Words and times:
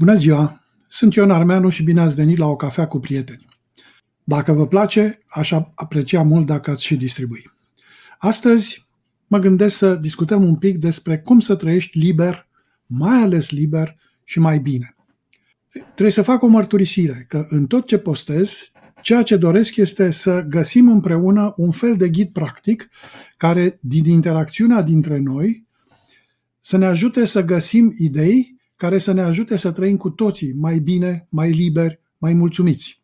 Bună 0.00 0.14
ziua! 0.14 0.60
Sunt 0.88 1.14
Ion 1.14 1.30
Armeanu 1.30 1.68
și 1.68 1.82
bine 1.82 2.00
ați 2.00 2.14
venit 2.14 2.38
la 2.38 2.46
o 2.46 2.56
cafea 2.56 2.86
cu 2.86 2.98
prieteni. 2.98 3.46
Dacă 4.24 4.52
vă 4.52 4.66
place, 4.66 5.18
aș 5.26 5.52
aprecia 5.74 6.22
mult 6.22 6.46
dacă 6.46 6.70
ați 6.70 6.84
și 6.84 6.96
distribui. 6.96 7.50
Astăzi 8.18 8.86
mă 9.26 9.38
gândesc 9.38 9.76
să 9.76 9.94
discutăm 9.94 10.44
un 10.44 10.56
pic 10.56 10.78
despre 10.78 11.18
cum 11.18 11.38
să 11.38 11.54
trăiești 11.54 11.98
liber, 11.98 12.48
mai 12.86 13.22
ales 13.22 13.50
liber 13.50 13.96
și 14.24 14.38
mai 14.38 14.58
bine. 14.58 14.96
Trebuie 15.70 16.10
să 16.10 16.22
fac 16.22 16.42
o 16.42 16.46
mărturisire 16.46 17.24
că 17.28 17.46
în 17.48 17.66
tot 17.66 17.86
ce 17.86 17.98
postez, 17.98 18.52
ceea 19.02 19.22
ce 19.22 19.36
doresc 19.36 19.76
este 19.76 20.10
să 20.10 20.44
găsim 20.48 20.88
împreună 20.88 21.52
un 21.56 21.70
fel 21.70 21.96
de 21.96 22.08
ghid 22.08 22.32
practic 22.32 22.88
care, 23.36 23.78
din 23.80 24.04
interacțiunea 24.04 24.82
dintre 24.82 25.18
noi, 25.18 25.66
să 26.60 26.76
ne 26.76 26.86
ajute 26.86 27.24
să 27.24 27.44
găsim 27.44 27.94
idei 27.98 28.58
care 28.80 28.98
să 28.98 29.12
ne 29.12 29.20
ajute 29.20 29.56
să 29.56 29.72
trăim 29.72 29.96
cu 29.96 30.10
toții 30.10 30.52
mai 30.52 30.78
bine, 30.78 31.26
mai 31.30 31.50
liberi, 31.50 32.00
mai 32.18 32.32
mulțumiți. 32.32 33.02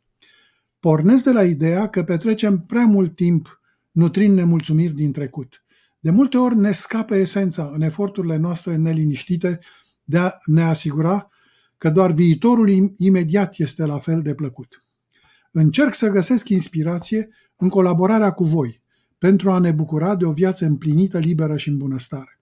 Pornesc 0.80 1.24
de 1.24 1.30
la 1.30 1.44
ideea 1.44 1.88
că 1.88 2.02
petrecem 2.02 2.60
prea 2.60 2.86
mult 2.86 3.14
timp 3.14 3.60
nutrind 3.90 4.36
nemulțumiri 4.36 4.94
din 4.94 5.12
trecut. 5.12 5.64
De 5.98 6.10
multe 6.10 6.36
ori 6.36 6.56
ne 6.56 6.72
scapă 6.72 7.14
esența 7.14 7.70
în 7.74 7.80
eforturile 7.80 8.36
noastre 8.36 8.76
neliniștite 8.76 9.58
de 10.04 10.18
a 10.18 10.30
ne 10.44 10.62
asigura 10.62 11.28
că 11.78 11.90
doar 11.90 12.12
viitorul 12.12 12.92
imediat 12.96 13.58
este 13.58 13.84
la 13.84 13.98
fel 13.98 14.22
de 14.22 14.34
plăcut. 14.34 14.84
Încerc 15.50 15.94
să 15.94 16.08
găsesc 16.08 16.48
inspirație 16.48 17.28
în 17.56 17.68
colaborarea 17.68 18.30
cu 18.30 18.44
voi 18.44 18.82
pentru 19.18 19.50
a 19.50 19.58
ne 19.58 19.72
bucura 19.72 20.16
de 20.16 20.24
o 20.24 20.32
viață 20.32 20.64
împlinită, 20.64 21.18
liberă 21.18 21.56
și 21.56 21.68
în 21.68 21.76
bunăstare. 21.76 22.35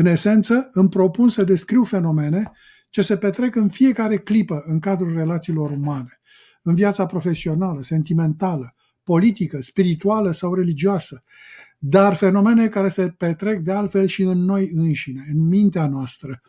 În 0.00 0.06
esență, 0.06 0.68
îmi 0.72 0.88
propun 0.88 1.28
să 1.28 1.44
descriu 1.44 1.82
fenomene 1.82 2.52
ce 2.90 3.02
se 3.02 3.16
petrec 3.16 3.56
în 3.56 3.68
fiecare 3.68 4.18
clipă 4.18 4.62
în 4.66 4.78
cadrul 4.78 5.12
relațiilor 5.16 5.70
umane, 5.70 6.20
în 6.62 6.74
viața 6.74 7.06
profesională, 7.06 7.82
sentimentală, 7.82 8.74
politică, 9.02 9.60
spirituală 9.60 10.30
sau 10.30 10.54
religioasă, 10.54 11.22
dar 11.78 12.14
fenomene 12.14 12.68
care 12.68 12.88
se 12.88 13.08
petrec 13.08 13.58
de 13.58 13.72
altfel 13.72 14.06
și 14.06 14.22
în 14.22 14.38
noi 14.38 14.70
înșine, 14.74 15.26
în 15.32 15.46
mintea 15.46 15.86
noastră, 15.86 16.40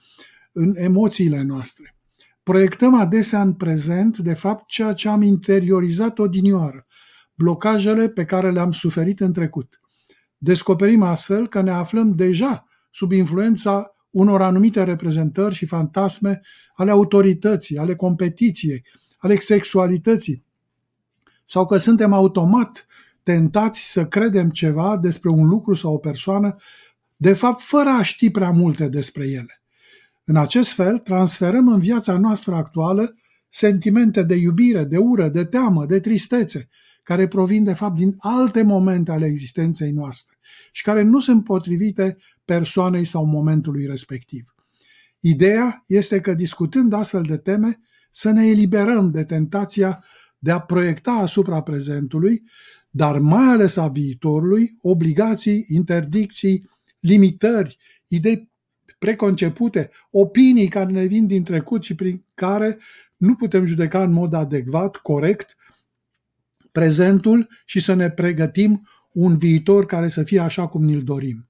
în 0.51 0.73
emoțiile 0.77 1.41
noastre. 1.41 1.95
Proiectăm 2.43 2.99
adesea 2.99 3.41
în 3.41 3.53
prezent, 3.53 4.17
de 4.17 4.33
fapt, 4.33 4.67
ceea 4.67 4.93
ce 4.93 5.09
am 5.09 5.21
interiorizat 5.21 6.19
odinioară, 6.19 6.85
blocajele 7.33 8.09
pe 8.09 8.25
care 8.25 8.51
le-am 8.51 8.71
suferit 8.71 9.19
în 9.19 9.33
trecut. 9.33 9.81
Descoperim 10.37 11.01
astfel 11.01 11.47
că 11.47 11.61
ne 11.61 11.71
aflăm 11.71 12.11
deja 12.11 12.65
sub 12.91 13.11
influența 13.11 13.95
unor 14.09 14.41
anumite 14.41 14.83
reprezentări 14.83 15.55
și 15.55 15.65
fantasme 15.65 16.41
ale 16.75 16.91
autorității, 16.91 17.77
ale 17.77 17.95
competiției, 17.95 18.85
ale 19.17 19.39
sexualității, 19.39 20.45
sau 21.45 21.65
că 21.65 21.77
suntem 21.77 22.13
automat 22.13 22.85
tentați 23.23 23.91
să 23.91 24.05
credem 24.05 24.49
ceva 24.49 24.97
despre 24.97 25.29
un 25.29 25.47
lucru 25.47 25.73
sau 25.73 25.93
o 25.93 25.97
persoană, 25.97 26.55
de 27.15 27.33
fapt 27.33 27.61
fără 27.61 27.89
a 27.89 28.01
ști 28.01 28.29
prea 28.29 28.51
multe 28.51 28.87
despre 28.87 29.27
ele. 29.27 29.61
În 30.23 30.35
acest 30.35 30.73
fel, 30.73 30.97
transferăm 30.97 31.67
în 31.67 31.79
viața 31.79 32.17
noastră 32.17 32.55
actuală 32.55 33.15
sentimente 33.49 34.23
de 34.23 34.35
iubire, 34.35 34.83
de 34.83 34.97
ură, 34.97 35.27
de 35.27 35.45
teamă, 35.45 35.85
de 35.85 35.99
tristețe, 35.99 36.69
care 37.03 37.27
provin 37.27 37.63
de 37.63 37.73
fapt 37.73 37.95
din 37.95 38.15
alte 38.17 38.63
momente 38.63 39.11
ale 39.11 39.25
existenței 39.25 39.91
noastre 39.91 40.37
și 40.71 40.83
care 40.83 41.01
nu 41.01 41.19
sunt 41.19 41.43
potrivite 41.43 42.17
persoanei 42.57 43.05
sau 43.05 43.25
momentului 43.25 43.85
respectiv. 43.85 44.55
Ideea 45.19 45.83
este 45.87 46.19
că 46.19 46.33
discutând 46.33 46.93
astfel 46.93 47.21
de 47.21 47.37
teme, 47.37 47.79
să 48.11 48.31
ne 48.31 48.47
eliberăm 48.47 49.11
de 49.11 49.23
tentația 49.23 50.03
de 50.39 50.51
a 50.51 50.59
proiecta 50.59 51.11
asupra 51.11 51.61
prezentului, 51.61 52.43
dar 52.89 53.19
mai 53.19 53.45
ales 53.45 53.75
a 53.75 53.87
viitorului, 53.87 54.77
obligații, 54.81 55.65
interdicții, 55.67 56.69
limitări, 56.99 57.77
idei 58.07 58.51
preconcepute, 58.99 59.89
opinii 60.09 60.67
care 60.67 60.91
ne 60.91 61.05
vin 61.05 61.27
din 61.27 61.43
trecut 61.43 61.83
și 61.83 61.95
prin 61.95 62.23
care 62.33 62.77
nu 63.17 63.35
putem 63.35 63.65
judeca 63.65 64.03
în 64.03 64.11
mod 64.11 64.33
adecvat, 64.33 64.95
corect, 64.95 65.55
prezentul 66.71 67.47
și 67.65 67.79
să 67.79 67.93
ne 67.93 68.09
pregătim 68.09 68.87
un 69.11 69.37
viitor 69.37 69.85
care 69.85 70.07
să 70.07 70.23
fie 70.23 70.39
așa 70.39 70.67
cum 70.67 70.83
ni-l 70.83 71.03
dorim. 71.03 71.45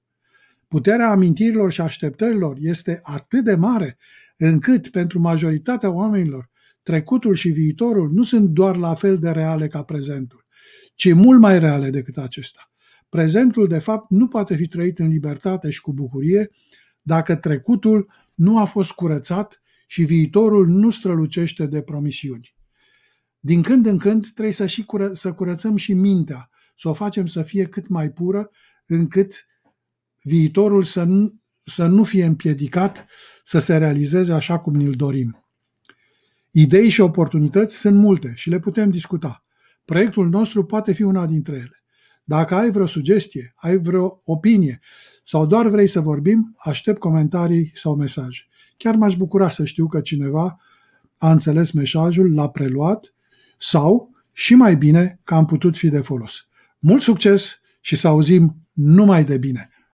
Puterea 0.72 1.10
amintirilor 1.10 1.72
și 1.72 1.80
așteptărilor 1.80 2.56
este 2.60 3.00
atât 3.02 3.44
de 3.44 3.54
mare 3.54 3.98
încât 4.36 4.88
pentru 4.88 5.20
majoritatea 5.20 5.90
oamenilor 5.90 6.50
trecutul 6.82 7.34
și 7.34 7.48
viitorul 7.48 8.10
nu 8.12 8.22
sunt 8.22 8.48
doar 8.48 8.76
la 8.76 8.94
fel 8.94 9.18
de 9.18 9.30
reale 9.30 9.68
ca 9.68 9.82
prezentul, 9.82 10.46
ci 10.94 11.12
mult 11.12 11.40
mai 11.40 11.58
reale 11.58 11.90
decât 11.90 12.16
acesta. 12.16 12.70
Prezentul, 13.08 13.68
de 13.68 13.78
fapt, 13.78 14.10
nu 14.10 14.28
poate 14.28 14.56
fi 14.56 14.66
trăit 14.66 14.98
în 14.98 15.08
libertate 15.08 15.70
și 15.70 15.80
cu 15.80 15.92
bucurie 15.92 16.50
dacă 17.02 17.36
trecutul 17.36 18.12
nu 18.34 18.58
a 18.58 18.64
fost 18.64 18.90
curățat 18.90 19.62
și 19.86 20.02
viitorul 20.02 20.66
nu 20.66 20.90
strălucește 20.90 21.66
de 21.66 21.82
promisiuni. 21.82 22.54
Din 23.38 23.62
când 23.62 23.86
în 23.86 23.98
când 23.98 24.26
trebuie 24.26 24.54
să, 24.54 24.66
și 24.66 24.84
cură, 24.84 25.12
să 25.12 25.32
curățăm 25.32 25.76
și 25.76 25.94
mintea, 25.94 26.50
să 26.76 26.88
o 26.88 26.92
facem 26.92 27.26
să 27.26 27.42
fie 27.42 27.64
cât 27.64 27.88
mai 27.88 28.10
pură, 28.10 28.50
încât 28.86 29.46
viitorul 30.22 30.82
să 30.82 31.04
nu, 31.04 31.40
să 31.64 31.86
nu 31.86 32.02
fie 32.02 32.24
împiedicat 32.24 33.06
să 33.44 33.58
se 33.58 33.76
realizeze 33.76 34.32
așa 34.32 34.58
cum 34.58 34.74
ni-l 34.74 34.92
dorim. 34.92 35.46
Idei 36.50 36.88
și 36.88 37.00
oportunități 37.00 37.76
sunt 37.76 37.96
multe 37.96 38.32
și 38.34 38.48
le 38.48 38.58
putem 38.58 38.90
discuta. 38.90 39.44
Proiectul 39.84 40.28
nostru 40.28 40.64
poate 40.64 40.92
fi 40.92 41.02
una 41.02 41.26
dintre 41.26 41.54
ele. 41.54 41.82
Dacă 42.24 42.54
ai 42.54 42.70
vreo 42.70 42.86
sugestie, 42.86 43.52
ai 43.56 43.78
vreo 43.78 44.20
opinie 44.24 44.80
sau 45.24 45.46
doar 45.46 45.68
vrei 45.68 45.86
să 45.86 46.00
vorbim, 46.00 46.54
aștept 46.56 46.98
comentarii 46.98 47.70
sau 47.74 47.96
mesaje. 47.96 48.42
Chiar 48.76 48.94
m-aș 48.94 49.14
bucura 49.14 49.48
să 49.48 49.64
știu 49.64 49.86
că 49.86 50.00
cineva 50.00 50.56
a 51.18 51.30
înțeles 51.30 51.72
mesajul, 51.72 52.34
l-a 52.34 52.48
preluat 52.48 53.14
sau, 53.58 54.10
și 54.32 54.54
mai 54.54 54.76
bine, 54.76 55.20
că 55.24 55.34
am 55.34 55.44
putut 55.44 55.76
fi 55.76 55.88
de 55.88 56.00
folos. 56.00 56.46
Mult 56.78 57.02
succes 57.02 57.60
și 57.80 57.96
să 57.96 58.08
auzim 58.08 58.56
numai 58.72 59.24
de 59.24 59.38
bine! 59.38 59.71